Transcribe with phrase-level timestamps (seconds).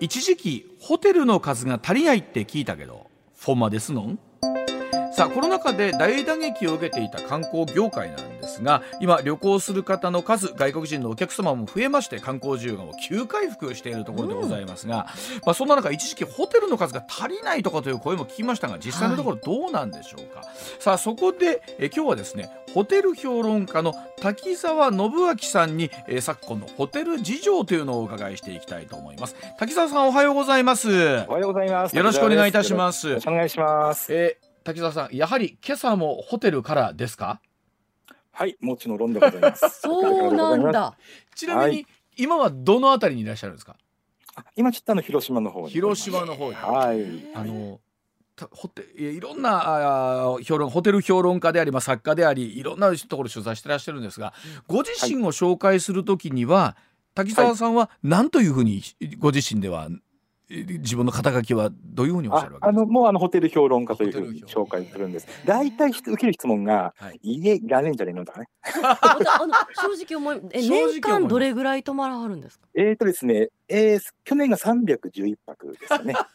[0.00, 4.18] 一時期ホテルの数が足りないって聞いたけどフォンマですのん？
[5.12, 15.06] さあコロナ禍で大打撃を受けていた観光業界なんですが今旅行する方の数外国人のお客様も増えまして観光需要がもう急回復しているところでございますが、
[15.44, 20.42] まあ、そんな中一時期ホテルの数が足りないとかという声も聞きましたが実際のところどうなんでしょうか、
[20.80, 29.36] さあそこでえ今日はですねホテル評論家の滝沢信明さんに、えー昨今のホテル事情というのをお伺いしていきたいと思います。
[29.58, 30.88] 滝沢さんおはようございます。
[30.90, 31.96] おはようございます。
[31.96, 33.16] よろしくお願いいたします。
[33.26, 34.12] お願いします。
[34.14, 37.40] えー滝沢さんやはり今朝もホテルからですか？
[38.38, 39.68] はい、もちろんでございます。
[39.82, 40.96] そうなんだ。
[41.34, 41.86] ちなみに、はい
[42.20, 43.76] 今はどのあたりにいらっしゃるんですか？
[44.34, 45.70] あ今ちょっとあの広島の方に。
[45.70, 47.32] 広島の方にはい。
[47.32, 47.80] あの
[48.34, 54.32] たホテいやいろんなあー評論ホテル評論家であり、まあ、作家でありいろんなところ取材してらっしゃるんですが
[54.66, 56.76] ご自身を紹介するときには、
[57.14, 58.82] 滝沢さんは何というふうに
[59.18, 59.94] ご自身ではえ
[60.50, 62.80] 自分の肩書きはどういうふうにおっしゃあるわけですか？
[62.80, 65.28] あのもうあのホテル評論家というふうに紹介するんです。
[65.44, 68.48] 大体受ける質問が、はい家いらねえんじゃねえのとかね。
[68.82, 69.54] ああの
[69.96, 72.66] 正直思いえ年間どれぐらい泊まらはるんですか？
[72.74, 76.14] えーとですね、えー去年が311泊ですよね。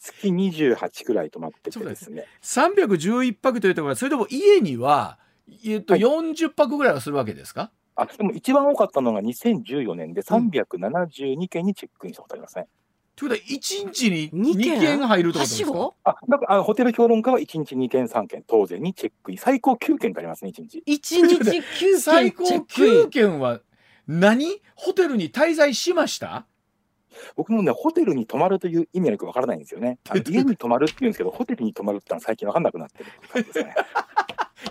[0.00, 2.26] 月28くらい泊まっててですね。
[2.42, 5.20] 311泊というところはそれでも家には、
[5.64, 7.70] えっと、はい40泊ぐらいはするわけですか？
[7.94, 12.66] あでも一番多かったのが2014年で372件にチェックインしたことありますね。
[13.14, 15.92] ということは1日に二2件件入るってことですか？
[16.04, 19.30] あだからあのホテル評論家は1日2件3件当然にチェック。
[19.32, 20.82] イン最高9件かありますね1日。
[20.86, 22.86] 一日九最高件チェック。
[22.86, 23.08] イン9。
[23.08, 23.60] 件は
[24.08, 24.60] 何？
[24.74, 26.46] ホテルに滞在しました？
[27.36, 29.98] 僕もねホテルに泊まるという意味はよくわからないんですよね。
[30.26, 33.74] 家に泊まるって言うんですけどホテルに泊まるってのは最近わかんなくなってるっていう感じですね。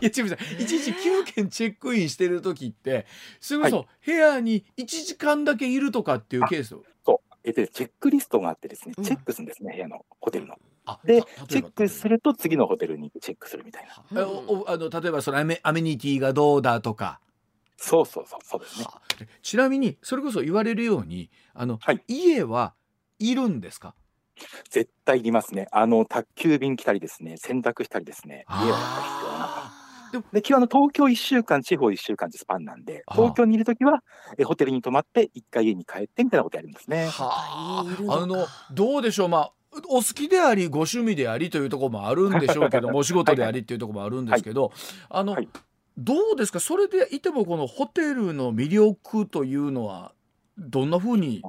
[0.02, 3.06] いや違う違う1日9件チェックインしてる時って
[3.40, 6.76] それこそ部屋に1時間だけいるとかっていうケース？
[7.06, 10.56] そうえっとチェックリストがあってですねうんチェックするんですね、部屋のホテルの。
[10.86, 14.22] あでチェックすると次のホテルにチェックするみたいな。
[14.22, 17.20] えおおあの例えばそのアメアメニティがどうだとか
[17.78, 18.86] そうそうそうそうですね。
[18.86, 19.02] はあ
[19.42, 22.74] ちなみにそれこそ言われるようにあの、はい家は
[23.20, 23.94] いるんですか？
[24.70, 25.68] 絶対いりますね。
[25.72, 29.81] あの宅急便来たりですね洗濯したりですね家はやっぱ必要な。
[30.12, 34.04] あでもで今日あの東京1週間地方1週間ってスパンなんで東京にいるときは
[34.38, 37.08] えホテルに泊まって一回家に帰ってみたいなことやるんですね。
[37.08, 38.22] はあ。
[38.22, 39.30] あのどうでしょう。
[39.30, 39.52] まあ
[39.88, 44.72] お好きでありご趣味でありというところもあるんでしょうけど もお仕事でありっていうところもあるんですけど、
[45.10, 45.48] あの、はい。
[45.98, 46.60] どうですか？
[46.60, 50.14] それでいてもこのホテルの魅力というのは
[50.58, 51.42] どんなふうに、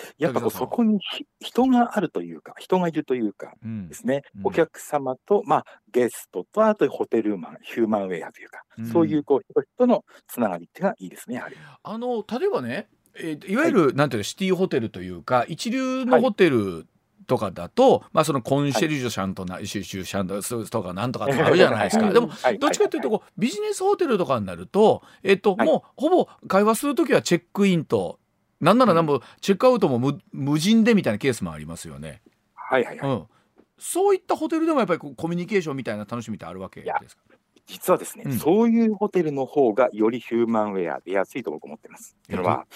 [0.18, 4.46] やっぱこうそこにひ人があるというか人がいるというかうんですね、うん。
[4.48, 8.86] お客様と、まあ、ゲストとあとホテルマンヒューマンウェアというか、うん。
[8.86, 11.56] そういうこう人とのつながりっていうのがいいですねやはり。
[11.82, 16.86] あの例えばね、えーいわゆる、なんていうのシティホテルというか一流のホテル
[17.24, 22.10] とかだと、まあそのコンシェルジュシャンとな、シュシュシャンとかなんとかってあるじゃないですか。
[22.12, 22.58] でもはい。
[22.58, 25.66] どっちかというとこうビジネスホテルとかになると、えっと、はい。
[25.66, 28.18] もうほぼ会話するときはチェックインと
[28.64, 32.22] なんならなんもチェックアウトも無無人でみたいなケースもありますよね。
[32.54, 33.26] はいはいはいうん、
[33.78, 37.22] そういったホテルでもやっぱりコミュニケーションみたいな楽しみってあるわけですか？
[37.66, 42.16] 実はですね、うんそういうホテルの方がよりヒューマンウェア出やすいと僕思ってます。
[42.28, 42.66] えというのは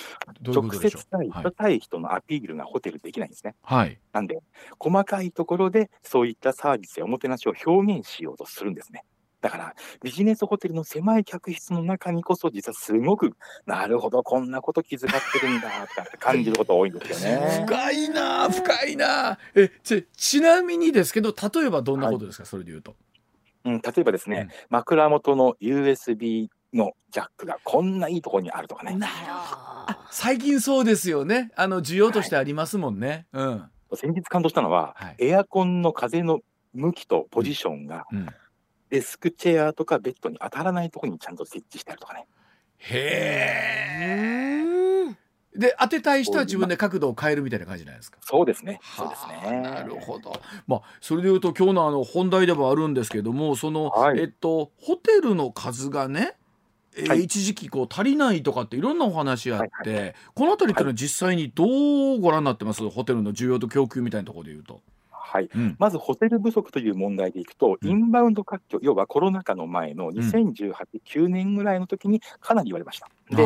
[0.43, 0.71] 直。
[0.72, 3.54] 接対はい人対人のアピールがホテルできないんですね。
[3.62, 3.98] はい。
[4.12, 4.38] なんで
[4.78, 9.04] 細かいところでそういったサービスやおもてなしを表現しようとするんですね。
[9.41, 17.65] だからビジネスホテルの狭い客室の中にこそ実はすごくなるほどこんなこと気遣ってるんだとかって感じること多いんですよね。
[17.66, 19.31] 深いなあ深いな。
[19.31, 22.97] あえちちなみにですけど例えばどんなことですか、それで言うと？
[23.65, 24.54] うん、例えばですね、うん。
[24.71, 28.94] 枕元の USB のジャックがこんないいところにあるとかね。
[28.97, 29.32] なるほど。
[29.32, 31.50] あ最近そうですよね。
[31.56, 33.27] あの需要としてありますもんね。
[33.32, 33.65] うん。
[33.94, 35.16] 先日感動したのは、はい。
[35.19, 36.41] エアコンの風の
[36.75, 38.28] 向きとポジションがうん、
[38.91, 42.26] デスクチェアとかベッドに当たらないところにちゃんと設置してあるとかね。
[42.78, 44.62] へえ。
[44.62, 45.19] うん
[45.56, 48.19] で当てたい人は自分で角度を変えるみたいな感じなんですか？
[48.21, 48.78] そうですね。
[48.97, 49.60] そうですはあね。
[49.63, 50.41] なるほど。
[50.68, 56.36] まあそれでいうと今日のあの本題ではあるんですけども、その、はいえっとホテルの数がね、
[56.97, 62.89] えーはい一時期こう足りないとかっていろんなお話あって、はいこのあたりっていうのは実際にどうご覧になってます？
[62.89, 64.80] ホテルの需要と供給みたいなところで言うと。
[65.28, 65.51] はい。
[65.54, 65.77] うん。
[65.78, 70.72] まずホテル不足という問題でいくと、うんインバウンド活況、要はコロナ禍の前の2018、
[71.07, 73.09] 9年ぐらいの時にかなり言われました。
[73.30, 73.45] で。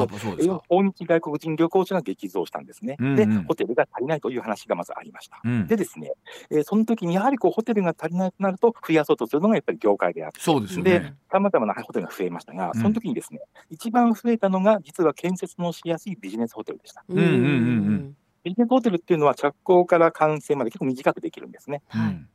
[0.69, 2.97] 訪日外国人旅行者が激増したんですね。
[3.01, 5.41] うんうんで、ホテルが足りないという話がまずありました。
[5.45, 5.77] うんで。
[5.77, 6.13] ですね、
[6.51, 11.15] えーその時にやはりこうホテルが足りないとなると、増やそうとするのがやっぱり業界であって、そうですね。
[11.31, 13.41] さまざまなホテルが増えましたが、うんその時にですね、
[13.71, 17.05] 一番増えたのが、実は建設のしやすいビジネスホテルでした。
[17.09, 21.83] んうんうんうんビジネスホテルっていうのは着工から完成まで結構短くできるんですね。
[21.89, 22.29] はいうん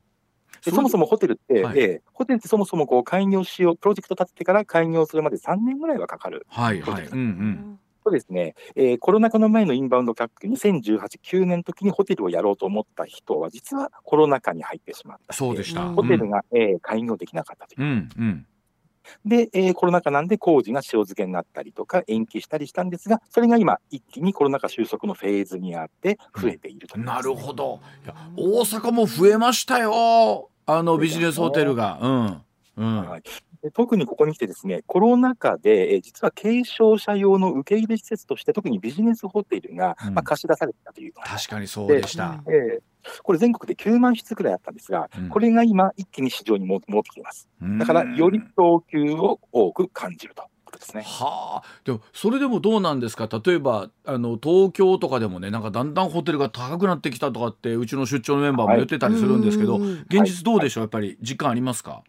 [0.66, 6.48] でそもそもホテルって、はいええホテルってそもそもこう開業しよう、プロジェクト立ててから開業するまで3年ぐらいはかかる。
[6.50, 7.06] はいはい。
[7.06, 7.80] うんうん。
[8.04, 15.34] そうですね、えーコロナ禍の前のインバウンド客、2018、9年の時にホテルをやろうと思った人は、実はコロナ禍に入ってしまった。
[15.34, 15.84] そうでした。
[15.84, 17.86] うんホテルが、えー開業できなかったというう。
[17.86, 18.48] んうん。
[19.26, 27.80] で、えーコロナ禍なんで工事が塩漬けになったりとか、延期したりしたんですが、それが今、一気にコロナ禍収束のフェーズにあって、増えているということなるほど。
[28.04, 30.50] いや大阪も増えましたよ。
[30.66, 32.00] あのビジネスホテルが。
[32.02, 32.42] うん。
[32.78, 33.10] うん。
[33.10, 33.24] はい
[33.64, 42.44] で特にここに来てですね、コロナ禍で、えー実は軽症者用の受け入れ施設として、特にビジネスホテルが、うんまあ、貸し出されてたという確かにそうでした。
[42.48, 42.82] えー
[43.24, 45.30] これ全国で9万室くらいあったんですが、うん。
[45.30, 47.50] これが今一気に市場にも戻ってきています。
[47.80, 51.04] だから、より供給を多く感じるということですね。
[51.06, 53.30] はあ、でもそれでもどうなんですか？
[53.44, 59.82] 例えばあの東京とかでもねなんかだんだんホテルが高くなってきたとかってうちの出張のメンバーも言ってたりするんですけど、うん。
[59.84, 60.84] うんうん現実どうでしょう？
[60.84, 62.04] やっぱり実感ありますか、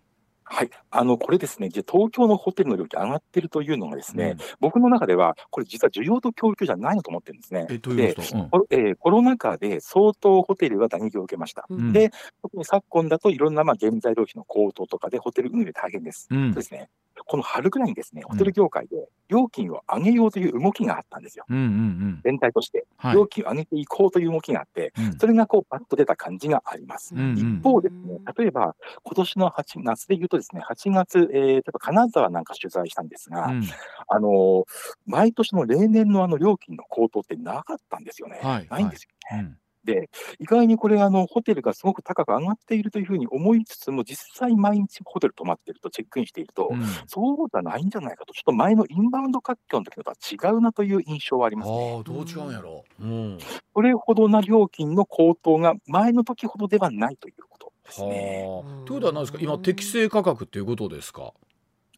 [0.50, 0.70] はい。
[0.90, 7.66] あの、これですね、じゃあ東京のホテルの料金上がってるというのがですね、うん僕の中では、これ実は需要と供給じゃないのと思ってるんですね。
[7.70, 11.66] えということ、うんコロえーコロナ禍で相当ホテルが打撃を受けました。
[11.68, 12.10] うんで、
[12.42, 16.28] 特に昨今だといろんなまあ原材料費の高騰とかでホテル運営大変です。
[16.30, 16.88] うんそうですね。
[17.26, 21.44] この春ぐらいにですね、ホテル業界で料金を上げようという動きがあったんですよ。
[21.48, 22.86] うんうんうん全体として。
[22.96, 27.14] はい料金を上げていこうという動きがあって、うんそれがこうバッと出た感じがあります。
[27.14, 33.62] うんうん一方ですね、例えば今年の8夏で言うとですね、8月、えー、例えば金沢なんか取材したんですが、うん
[34.08, 34.64] あのー
[35.06, 38.40] 毎年の例年のあの料金の高騰ってなかったんですよね。
[38.42, 39.42] はいないんですよね。
[39.44, 46.82] うんで、意外にこれあの、ホテルがすごく高く上がっているというふうに思いつつも、実際毎日ホテル泊まってるとチェックインしていると、うん。
[47.06, 51.94] そうじゃないんじゃないかと、ちょっと前のインバウンド活況の時のとは違うなという印象はありますね。
[51.96, 52.84] ああどう違うんやろ。
[53.00, 53.38] う、うん、
[53.74, 58.44] それほどな料金の高騰が前の時ほどではないということですね。
[58.46, 58.86] はあ。
[58.86, 59.38] ということは何ですか？
[59.40, 61.32] 今適正価格っていうことですか？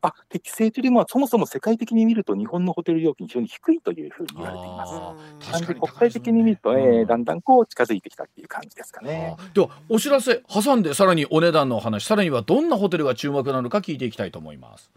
[0.02, 4.92] あ適正というよりも、そもそも世界的に見ると、日本のホテル料金、非常に低いというふうに言われています。
[4.94, 5.52] あー。
[5.52, 7.02] なんで確かに国際的に見ると、えうん。
[7.02, 9.36] ーだんだんこう近づいてきたっていう感じですかね。
[9.38, 14.90] あではお知らせ挟んでさらにお値段のお話さらにはどんなホテルが注目なのか聞いていきたいと思います。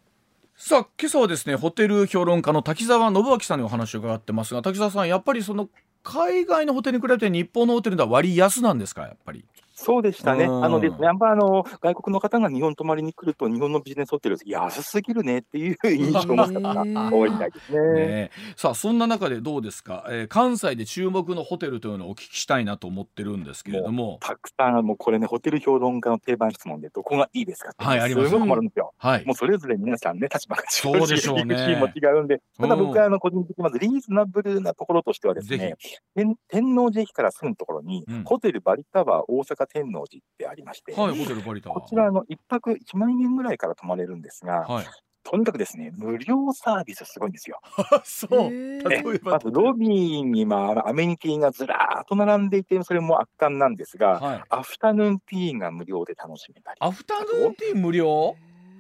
[0.56, 5.68] さあ今朝はですねホテル評論家の滝沢信明さんにお話を伺ってますが滝沢さんやっぱりその
[6.04, 9.46] 海外のホテルに比べて日本のホテルでは割安なんですかやっぱぱり？
[9.84, 10.46] そうでしたね。
[10.46, 10.66] うん。
[10.66, 17.80] あのですね、やっぱあの外国の方が日本泊まりに来ると、日本のビジネスホテル、安すぎるねっていう印象を持つ方が多いみたいですね。
[17.80, 18.32] ねえ。
[18.56, 24.18] さあそんな中でどうですか、えー関西で注目のホテルというのをお聞きしたいなと思ってるんですけれども。
[24.22, 28.30] たくさん、もうこれね、ホテル評論家の定番質問で、どこがいいですかって、はいあります。
[28.30, 28.94] すごい困るんですよ。
[28.98, 29.26] はい。
[29.26, 31.56] もうそれぞれ皆さんね、立場が違うし、そうでしょうね。
[31.80, 35.76] も違うんで、ただ僕はあの個人的にまずリーズナブルなところとしてはですね、
[36.16, 38.24] 天天王寺駅からすぐのところに、うん。
[38.24, 44.86] ホテルバリタワー大阪天王寺ってありまして、はいホテルバリタこちらあの一泊1万円ぐらいから泊まれるんですが、はい。
[45.24, 47.60] とにかくですね、無料サービスすごいんですよ。
[48.04, 48.30] そう。
[48.30, 54.44] 例えばまずロビーにまあアメニティがずらーっと並んでいて、それも圧巻なんですが、はい。
[54.50, 58.36] アフタヌーンティーが無料で楽しめたり、アフタヌーンティー無料？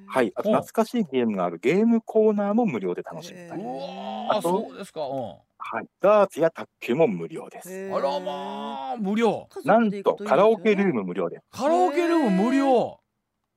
[0.06, 3.57] はい、あとうん懐かしいゲームがあるゲームコーナーも無料で楽しめたう。
[3.57, 3.63] り、
[4.30, 7.69] あとそうですか、うはい、ダーツや卓球も無料です。
[7.89, 9.48] ん、あらまあ無料。
[9.63, 13.00] なんとカラオケルーム無料で、カラオケルーム無料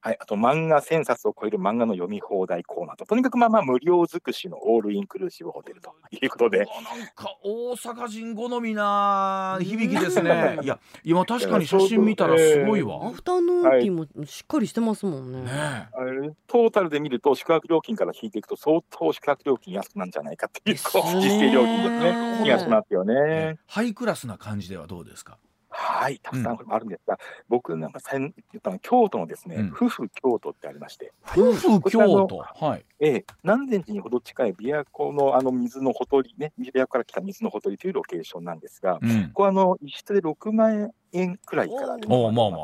[0.00, 6.66] はい、あと漫画1000冊を超える漫画の読み放題コーナーと、とにかくまあまあ無料尽くしのオールインクルーシブホテルということで、なん
[7.14, 10.58] か大阪人好みな響きですね。
[10.62, 15.40] いや今確かに写真見たらすごいわ、アフタヌーンティーもしっかりしてますもんね。
[15.42, 15.88] ねえ。
[15.92, 20.80] あれトータルで見ると宿泊料金から引いていくと相当宿泊料金安くなんじゃないかっていうね。
[21.20, 22.40] 実勢料金ですね。
[22.44, 23.58] 気がしますよね。
[23.66, 25.38] ハイクラスな感じではどうですか？
[25.78, 27.18] はい、たくさんあるんですが、
[27.48, 29.66] 僕なんかさん言ったの京都のですね、うん。
[29.68, 32.38] 夫婦京都ってありまして、夫婦京都。
[32.38, 32.84] はい。
[32.98, 39.24] ええ、南禅寺にほど近い琵琶湖のあの水のほとりね、琵琶湖から来た水のほとりというロケーションなんですが、うん。
[39.28, 42.60] ここはあの一室で6万円くらいからでおうまあまあ、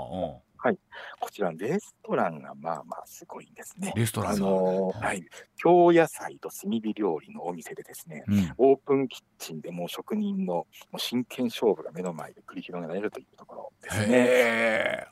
[1.20, 3.92] こちらレストランがまあまあすごいんですね。
[3.94, 4.00] うん、。
[4.00, 5.24] レストラあンがのーはい、
[5.56, 8.52] 京野菜と炭火料理のお店でですね、うん。
[8.58, 15.06] オープンキッチンでもう職人のもう真剣勝負が目の前で繰り広げられるというところですね。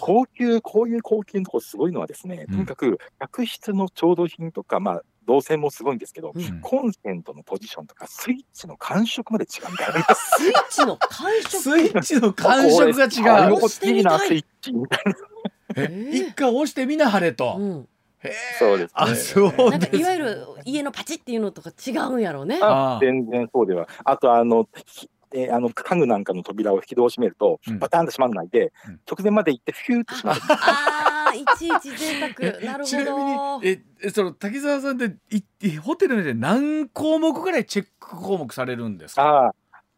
[0.00, 1.02] 高級、こういう。
[1.02, 2.54] 高級のところすごいのはですね、うん。
[2.54, 6.60] とにかく客室の調度品とか、まあ、動線もすごいんですけど、うん。
[6.60, 10.04] コンセントのポジションとかスイッチの感触まで違うんだよね。
[10.14, 11.56] スイッチの感触。
[11.62, 13.46] スイッチの感触が違う。
[13.46, 14.00] あこれ心地い。
[14.00, 15.14] いな、スイッチみたいな。
[15.76, 16.10] え？
[16.12, 17.58] 一回押してみなはれと、
[18.58, 18.92] そうですね。
[18.94, 22.58] あそうなんかですいわゆる家のパチっていうのとか違うんやろうね。
[23.00, 23.88] 全然そうでは。
[24.04, 27.78] あと、あの、ひえーあの家具なんかの扉を引き戸を閉めると、うん。
[27.80, 29.00] バタンと閉まらないで、うん。
[29.10, 30.42] 直前まで行ってフューッと閉まる。
[30.48, 32.52] ああいちいち贅沢。
[32.72, 39.22] なるちなみにほどええその滝沢さんっていいホテルで何項目ぐらいチェック項目されるんですか？
[39.22, 39.54] ああ、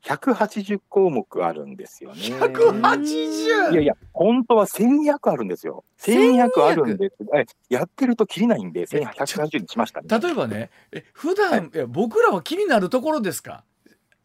[0.08, 2.20] 180項目あるんですよね。
[2.22, 5.84] 180いやいや、本当は1200あるんですよ。
[6.00, 7.16] 1200あるんです。
[7.34, 10.08] えやってるときりないんで、1180にしましたね。
[10.08, 13.64] 例えばねえ普段、い、や僕らは気になるところですか？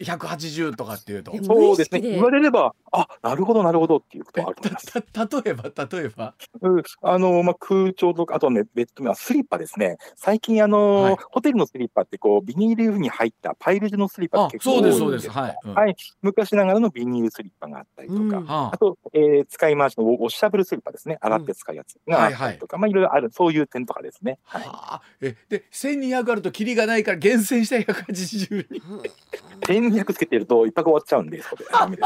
[0.03, 1.31] 180とかっていうと。
[1.43, 2.01] そうですね。
[2.01, 6.33] 言われれば、あ、なるほど、なるほどっていうことはあると思い例えば例えば？
[6.61, 6.83] うん。
[7.01, 9.97] あの、まあ、空調とか、あとね、ベッドメア、スリッパですね。
[10.15, 11.17] 最近、あの、はい。
[11.31, 15.29] ホテルのスリッパって、こう、ビニールに入ったパイル地のスリッパっあて結構そうです多いうそです。
[15.31, 15.73] はい、うん。
[15.73, 15.95] はい。
[16.21, 18.77] 昔ながらのビニールスリッパがあったりとか、うんはあ。
[18.77, 21.17] と、えー使い回しのウォッシャブルスリッパですね。
[21.21, 24.39] 洗って使うやつがあったりとか、まあ、いろいろある、そういう点とかですね。
[24.51, 24.67] あ、はい。
[24.67, 25.01] はあ。
[25.21, 28.81] えで1200あるとキリがないから厳選した180に
[29.93, 31.65] 1200つけてると、一泊終わっちゃうんで、そこで。
[31.71, 32.03] ダメで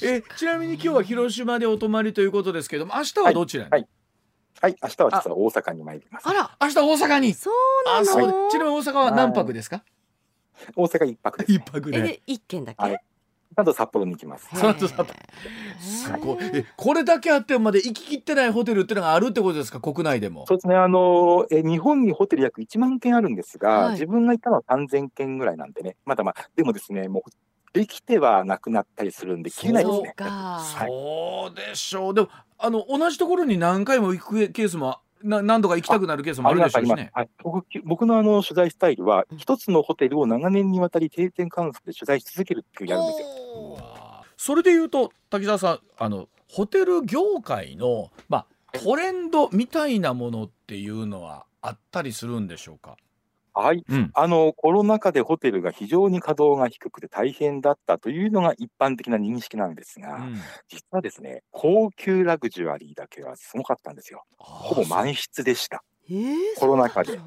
[0.00, 0.16] すね。
[0.16, 3.88] えちなみに今日は広島でお泊まりということですけども明日はどちらに、はい。
[4.60, 4.76] はい。
[4.82, 6.28] 明日は実は大阪に参ります。
[6.28, 6.56] あら。
[6.60, 7.34] 明日大阪に？
[7.34, 7.54] そう
[7.86, 8.26] なあそう。
[8.26, 9.82] のちなみに大阪は何泊ですか？
[10.74, 11.56] 大阪一泊です、ね。
[11.58, 12.98] 一泊で一軒だけ、はい
[13.54, 14.48] あと札幌に行きます。
[14.54, 15.08] その後札幌
[15.78, 16.38] すごい。
[16.52, 19.80] えこれだけあってまで行ききってないホテルっていうのがあるってことですか？
[19.80, 20.44] 国内でも。
[20.48, 20.74] そうですね。
[20.74, 23.92] あの、え日本にホテル約1万件あるんですが、はい。
[23.92, 25.96] 自分が行ったのは3000件ぐらいなんでね。
[26.04, 27.30] まだまあ、でもですね、もう、
[27.72, 32.14] できてはなくなったりするんで、切れないですそうはいそうでしょう。
[32.14, 37.10] でもあの同じところに何回も行くケースもな何度か行きたくなるケースもあるでしょうしね。
[37.14, 43.26] はい、僕僕のあの取材スタイルはうん、一つのホテルを長年にわたり定点観測で取材し続けるっていうやるんですよ。
[44.36, 52.96] それで言うと滝沢さんあのホテル業界の、まあ、トレンドみたいなものっていうのはあったりするんでしょうか、
[53.56, 53.82] はい。
[53.88, 60.36] うん、あの、コロナ禍でホテルが非常に稼働が低くて大変だったというのが一般的な認識なんですが、うん
[60.68, 64.24] 実はですね、高級ラグジュアリーだけはすごかったんですよ。
[64.36, 65.82] ほぼ満室でした。
[66.10, 67.18] えーコロナ禍で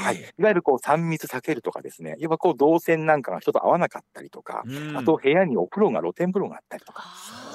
[0.00, 0.16] はい。
[0.38, 7.04] いわゆるこう3密避けるとかですね、いわばこう動線なんかが人と合わなかったりとか、うんあと部屋にお風呂が露天風呂があったりとか、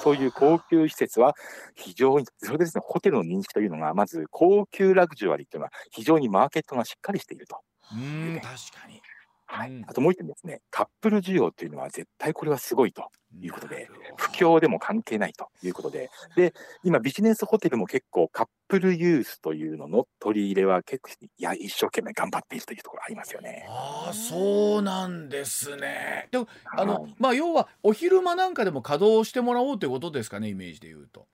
[0.01, 1.33] そういう高級施設は
[1.75, 7.59] 非常に、それでですね、ホテルの認識というのが、まず高級ラグジュアリーというのは非常にマーケットがしっかりしていると。
[7.93, 8.39] うん。
[8.41, 9.01] 確かに。
[9.47, 9.71] はい。
[9.71, 9.85] うん。
[9.87, 13.09] あともう一点ですね、カップル需要というのは絶対これはすごいと
[13.41, 13.87] いうことで
[14.17, 23.65] 不況でも関係ないということで、で、今ビジネスホテルも結構カップルユースというのの取り入れは結構、いや、一生懸命頑張っているというところありますよね。
[23.69, 26.27] ああそうなんですね。
[26.31, 27.15] でもあの、はい。
[27.19, 31.27] まあ要はお昼間なんかでも稼働してもらおうということですかねイメージで言うと。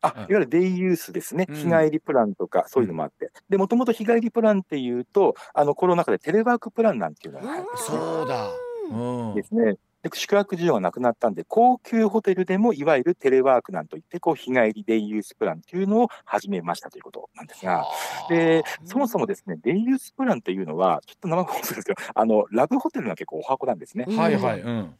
[0.00, 1.46] あ、うんいわゆるデイユースですね。
[1.48, 3.30] うん日帰りプランとか、そういうのもあって。
[3.48, 8.50] で、もともと日帰りプランっていうと、あの、コロナ禍でテレワークプランなんていうのが流行ってそうだ。
[8.90, 9.34] うん。
[9.34, 9.76] ですね。
[10.02, 17.86] で宿泊需要がなくなったんで、高級ホテルでもいわゆるテレワークなんといって、こう、日帰りデイユースプランっていうのを始めましたということなんですが、
[18.28, 24.04] で、そもそもですね、デイユースプランというのは、ちょっと生放送ですけど、あの、ラブホテルが結構お箱なんですね。
[24.06, 24.60] うんはいはい。
[24.60, 24.94] うん。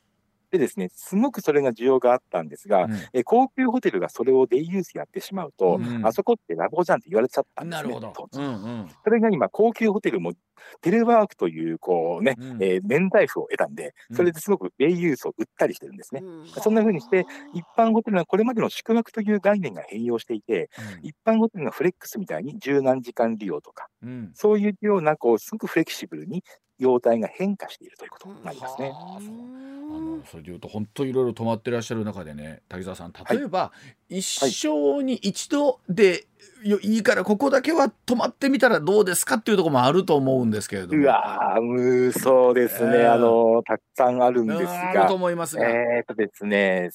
[0.58, 7.88] でですね、すごくそれが需要があったんですが、うんえ高級ホテルがそれをデイユースやってしまうと、うんあそこってラブホじゃんって言われちゃったんですね。
[7.94, 8.88] なるほどうんうん。
[9.04, 10.32] それが今、高級ホテルも
[10.80, 16.20] テレワークという、こうね、うんえー免罪符を得たんで、それですごくデイユースを売ったりしてるんですね。
[16.23, 20.70] うんそんな風にして、一般ホテルはこれまでの宿泊という概念が変容していて、
[21.02, 24.30] 一般ホテルがフレックスみたいに柔軟時間利用とか、うん。
[24.34, 26.42] そういうような、こう、すごくフレキシブルに
[26.78, 28.88] 容態が変化しているということになりますね。
[28.90, 29.64] はあ。
[30.00, 33.73] のそれでいうと本当いろいろ止まってらっしゃる中でね滝沢さん例えば、
[34.09, 36.26] 一生に一度で
[36.64, 41.02] よいいからここだけは泊まってみたらどうですかっていうところもあると思うんですけれども。
[41.02, 43.12] うわー、むそうですね、えー。
[43.12, 45.69] あの、たくさんあるんですうんあるがと、思いますが。
[45.69, 46.90] えーとですね、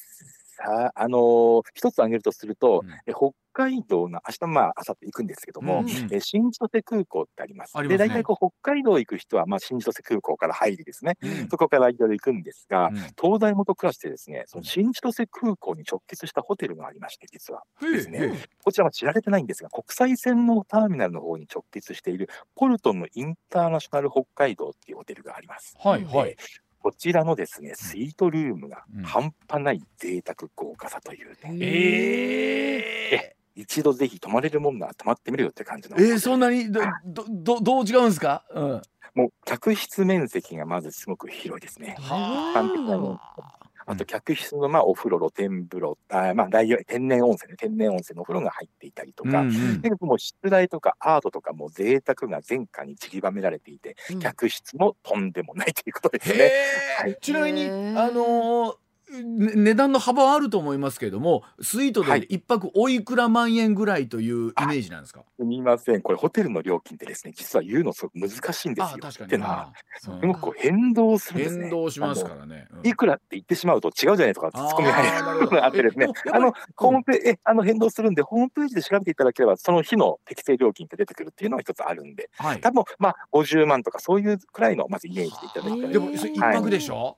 [0.61, 7.75] さあ、あの一つ挙げるとすると、うんえ北海道の、明日まあ、明後日行くんですけども、うんえ新千歳空港ってあります。
[7.75, 11.17] ますねで、大体こう、北海道行く人は、まあ、新千歳空港から入りですね。
[11.21, 17.63] うんそこからいろいろ行くんですが、うん東大元クラスでですね、その新千歳空港に直結したホテルがありまして、実は。
[17.81, 25.75] ですねこちらは知られてないんですが、国際線のターミナルの方に直結している、ポルトンのインターナショナル北海道っていうホテルがあります。
[25.83, 26.35] えはいはい。
[26.81, 35.97] こちらのですね、スイートルームがうん半端ない贅沢豪華さというね、ええ一度ぜひ泊まれるもんなら泊まってみるよって感じの。
[35.97, 38.45] えー、そんなにどどどどう違うんですか？
[38.53, 38.81] うん。
[39.15, 41.97] もう客室面積がまずすごく広いですね。
[41.99, 43.19] は一般的なも
[43.89, 49.81] あと客室のまあお風呂、露天風呂、あまあ天然温泉ね、天然温泉のお風呂が入っていたりとか、うんうん。
[49.81, 54.19] でもう室内とかアートとかも贅沢が全館に散りばめられていて、うん。
[54.19, 56.43] 客室もとんでもないということですへね。
[56.43, 57.17] え、はい。
[57.19, 57.69] ちなみにあ
[58.11, 62.21] のーね値段の幅はあると思いますけれどもスイートはい。
[62.21, 68.97] で一泊おいくら万円ぐらいというイメージなんですか、すみません、これ、ホテルの料金ってですね、実は言うのすごく難しいんですよ。
[68.97, 69.35] あ確かに。
[69.35, 71.61] っのは、すごく変動するんですね。
[71.63, 72.67] 変動しますかあらね。
[72.71, 72.77] うん。
[72.77, 74.93] のいくらって言ってしまうと違うじゃないとか、ツッコミが。
[74.93, 82.61] 入 あってですねあの、ホームページ、え、あの、変動するんで、ホームページで調べていただければ、その日の適正料金って出てくるっていうのが一つあるんで、はい。
[82.61, 87.15] 多分まあ、50万とかそういうくらいの、まずイメージでいただきたいでも一泊でしょ、はい、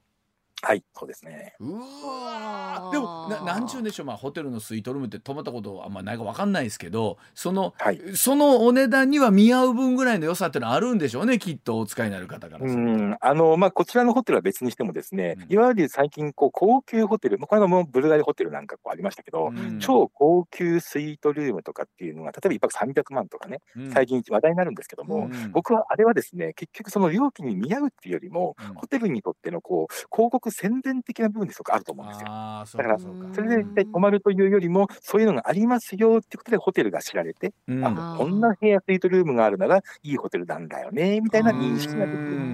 [0.93, 1.55] そうですね。
[1.59, 7.99] うわーでもななんちゅうんでしょう、まあ、ホテルのスイートルームって泊まったことあんまないか分かんないですけどそのはい。
[8.15, 13.03] そのお値段には見合う分ぐらいの良さっていうのはあるんでしょうねきっとお使いになる方からうすると。
[13.03, 32.25] ん、あの、まあ、こちらのホテルは別にしてもですね、うんいわゆる最近、こう、高級ホテル、まあ、これはもうブルガリホテルなんかこうありましたけど、うん超高級スイートルームとかっていうのが、例えば一泊300万とかね、うん最近話題になるんですけども、うん僕はあれはですね、結局その料金に見合うっていうよりも、うんホテルにとってのこう広告宣伝的な部分ですごくあると思うんですよ。
[32.25, 32.99] だからか。
[33.33, 37.85] それで一体泊まるというよりも、そういうのがありますよってことでホテルが知られて、うん。
[37.85, 42.51] あこんな部屋スイートルームがあるならいいホテルなんだよね、みたいな認識ができる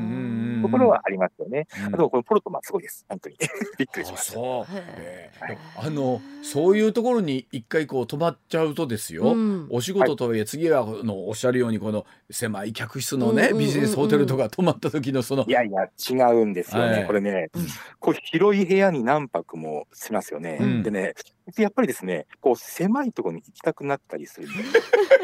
[0.61, 1.67] ところはありますよね。
[1.87, 3.05] うんあとこのポルトマンすごいです。
[3.07, 3.37] 本当に。
[3.77, 4.33] びっくりしあました。
[4.33, 16.91] そう、へええあのそういうところに一回こう泊まっちゃうとですよ、うんお仕事とはいえ次はこのおっしゃるようにこの狭い客室のね、ビジネスホテルとか泊まった時のそのいやいや、違うんですよね。
[16.91, 17.67] はいこれね、うん
[17.99, 20.57] こう広い部屋に何泊もしますよね。
[20.59, 20.83] うん
[21.47, 24.47] でね、やっぱりですね、こう狭いところに行きたくなったりする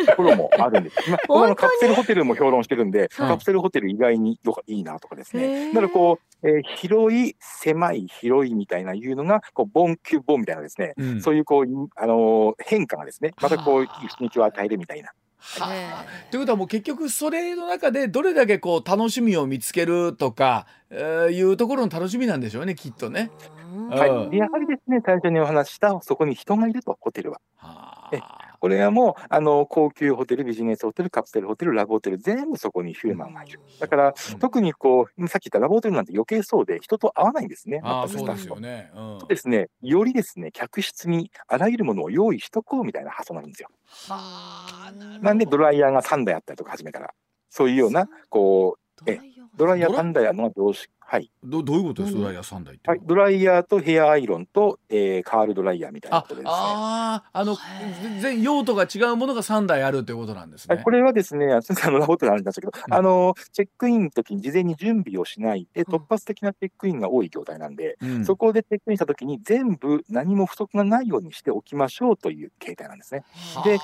[0.06, 0.96] ところもあるんです。
[1.12, 5.48] まあ、僕あのカプセルホテルも評論してるんで、カプセルホテル意外にどこいいなとかですへね。
[5.72, 15.12] ーだからこう、えー広い、狭い、広いみたいないうのが、こうボンキュボンみたいなですね、うんそういうこう、あのー変化がですね、またこう、いいはあ雰囲気を与えるみたいな。
[15.44, 16.06] はあ。
[16.28, 16.32] え。
[16.32, 23.32] ということはもう結局それの中でどれだけこう楽しみを見つけるとか、えーいうところの楽しみなんでしょうねきっとね。
[23.74, 23.88] うん。
[23.90, 24.38] はい。
[24.38, 27.42] やはりですね、最初にお話しした、そこに人がいると、ホテルは。
[28.12, 33.60] えはあこれはもう、あの、高級ホテル、ビジネスホテル、カプセルホテル、ラブホテル、全部そこにヒューマンがいる。
[33.78, 37.82] だから、うん特にこう、さっき言ったラブホテルなんて余計そうで、人と会わないんですね。
[37.84, 38.90] ああそうですよね。
[38.96, 43.68] うんそうですね、よりですね、客室にあらゆるものを用意しとこうみたいな発想なんですよ。
[44.08, 47.14] はあななんでドライヤーが3台あったりとか、初めから。
[47.50, 49.20] そういうような、こう、え
[49.58, 50.93] ドライヤードラ3台あるのが常識。
[51.06, 51.32] はい。
[51.44, 52.22] どどういうことですうん。
[52.22, 52.90] ドライヤー三台って。
[52.90, 52.96] は。
[52.96, 56.54] い、ドライヤーとヘアアイロンと、えーカールドライヤーみたいなあことでですね。
[56.56, 57.58] あーあの
[58.02, 60.76] 全然用途が違うものが三台あるということなんですね。
[60.76, 62.94] はい、これはですね、先生あのラブホの話なんですけど、うん。
[62.94, 65.94] あのチェックインの時に事前に準備をしないで、うん。
[65.94, 68.26] 突発的なチェックインが多い業態なんで、うん。
[68.26, 73.24] そこでチェックインした時に全部何も不足がないようにしておきましょうという形態なんですね。
[73.64, 73.78] で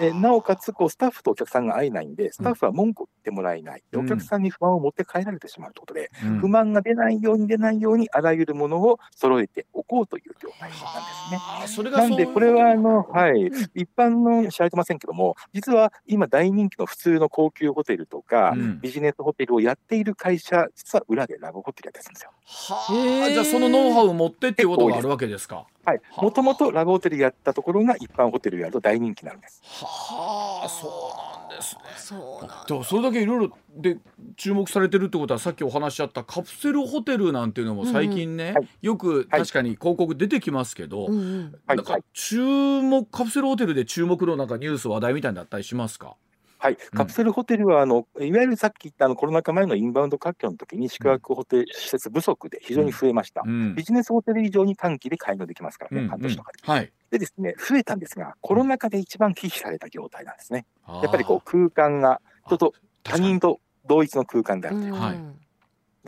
[0.00, 6.38] えーなおかつこう、スタッフとお客さんが会えないんで、スタッフは文句を言ってもらえない、でうんお客さんに不満を持って帰られてしまうということで、うん。
[6.40, 11.90] 不満が出ないように出ないように、あらゆるものを揃えておこうという業態なんですね。
[11.90, 22.30] なんで、これはあの、はい、一般の知られてませんけども、実は今、大人気の普通の高級ホテルとか、うんビジネスホテルをやっている会社、実は裏でラブホテルやってるんですよ。
[22.44, 25.66] はあじゃあそのノウハウを持ってっていうことがあるわけですか。
[25.84, 29.62] はい、はあもともとラブホテルやったところが一般ホテルやると大人気になるんです。
[29.64, 31.82] はあそうなんですね。
[31.96, 33.98] そうなんでもそれだけいろいろで
[34.36, 46.16] 注目されてるってことはさっきお話しあったカプセルホテルなんていうのも最近ね、はいよくはい確かに広告出てきますけど、うんうんはいなんか注目カプセルホテルで注目のなんかニュース話題みたいになったりしますか？
[46.58, 53.42] はい、カプセルホテルはあの、いわゆるさっき言ったあのコロナ禍前のインバウンド活況の時に宿泊ホテル施設不足で非常に増えました。
[53.44, 56.58] うんビジネスホテル以上に短期で開業できますからね、うん半年とかで。
[56.62, 56.90] はい。
[57.14, 60.66] でですね、増えたんですが、コロナ禍で一番忌避された業態なんですね。
[60.88, 62.74] ややっぱりこう空間が人と
[63.04, 64.94] 他人と同一の空間であるという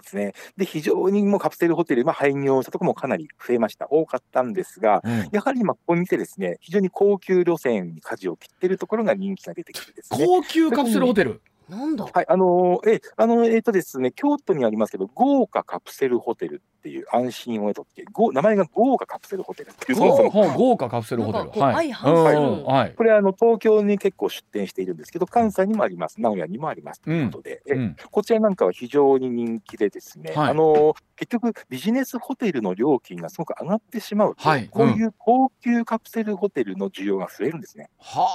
[0.02, 0.34] ですね。
[0.56, 3.86] で、非常にもうカプセルホテル、まあ、廃業したところもかなり増えました。
[3.90, 10.26] 多かったんですが、うんやはり今ここに来てですね、非常に高級路線に舵を切っているところが人気が出てきてですね。
[10.26, 11.40] 高級カプセルホテル。
[11.68, 12.04] なんだ？
[12.04, 20.30] はい、あのーえ、あの、えっ、とですね、京都にありますけど、豪華カプセルホテルっていう安心を得とって、ご名前が豪華カプセルホテルっていう、そもそも。
[20.30, 21.44] 豪豪華カプセルホテル。
[21.44, 22.38] なんかこう相反する。
[22.38, 22.94] うんはい。
[22.94, 27.96] これはあの東京に結構出店しているんですけど、関西にもあります、名古屋にもありますということで、えうん。
[28.10, 30.50] こちらなんかは非常に人気でですね、はい。
[30.50, 34.68] あの結局、ビジネスホテルの料金がすごく上がってしまうと、はい。
[34.68, 38.26] こういう高級カプセルホテルの需要が増えるんですね、は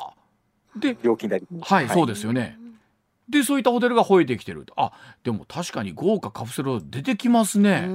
[0.75, 1.61] で、料金代的に。
[1.61, 2.57] はい、そうですよね。
[3.29, 4.73] で、そういったホテルが増えてきてると。
[4.75, 4.91] あ、
[5.23, 7.87] でも確かに豪華カプセル出てきますうね。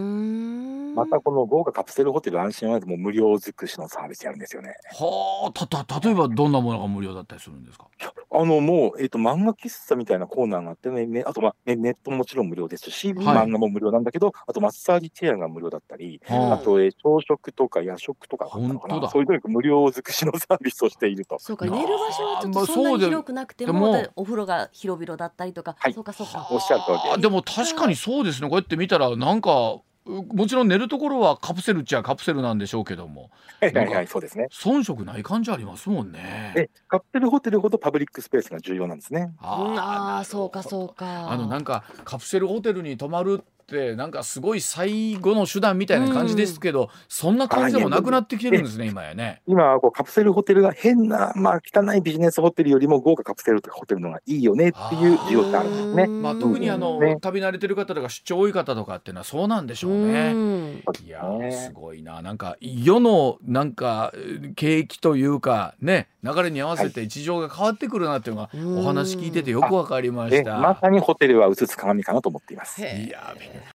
[1.04, 4.74] んまたこの豪華カプセルホテル安心はもう無料尽くしのサービスやるんですよね。
[4.92, 7.86] はあたた例えばどんなものが無料だったりするんですか？
[8.30, 13.24] あのもう、えっと漫画喫茶みたいなコーナーがあってね、ねあと、まあね、ネットももちろん無料ですし、はい。
[13.46, 16.64] 漫画も無料なんだけど、あとマッサージチェアが無料だったり、はあ。
[16.64, 19.00] と、えー朝食とか夜食とか本当だ。
[19.02, 21.38] な、そういうとにかく無料尽くしのサービスをしていると。
[21.38, 25.92] そうか寝る場所はちょっまあとそんなそうでに広くなくてでももでお風呂が広々だったりとか、はい。
[25.94, 26.46] そうかそうか。
[26.50, 28.48] おっしゃる通りあでも確かにそうですね。
[28.50, 34.48] こうやって見たらなんかうもちろん寝るところはカプセルっちゃカプセルなんでしょうけどもはいはいはい、そうですね。
[34.52, 36.52] 遜色ない感じありますもんね。
[36.54, 39.32] で、カプセルホテルほどパブリックスペースが重要なんですね。
[39.42, 49.42] うんあーあそうかそうかあのなんかカプセルホテルに泊まるってなんかすごい最後の手段みたいな感じですけど、そんな感じでもなくなってきてるんですね今やね。
[49.46, 56.06] 今はこうカプセルホテルが変な、まあ、汚いビジネスホテルよりも豪華カプセルホテルの方がいいよねっていう需要ってあるんですね。
[56.06, 60.32] まあ、特にあの、ね旅慣れてる方とか出張多い方とかっていうのはそうなんでしょうね。
[60.32, 70.58] ねいやーすごいななんか世のなんかえー景気というかね流れに合わせて事情が変わってくるなっていうのが、うんお話聞いててよくわかりましでた。
[70.58, 72.80] まさにホテルは映す鏡かなと思っています。
[72.82, 73.50] いやーびっ